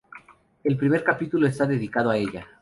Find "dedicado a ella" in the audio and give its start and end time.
1.67-2.47